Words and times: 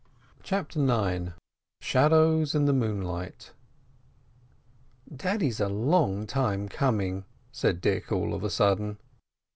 CHAPTER 0.41 0.79
IX 0.83 1.33
SHADOWS 1.81 2.55
IN 2.55 2.65
THE 2.65 2.73
MOONLIGHT 2.73 3.51
"Daddy's 5.15 5.59
a 5.59 5.67
long 5.69 6.25
time 6.25 6.67
coming," 6.67 7.23
said 7.51 7.81
Dick 7.81 8.11
all 8.11 8.33
of 8.33 8.43
a 8.43 8.49
sudden. 8.49 8.97